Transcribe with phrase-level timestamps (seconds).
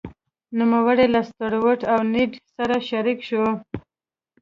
[0.57, 3.45] نوموړی له ستروټ او نیډ سره شریک شو.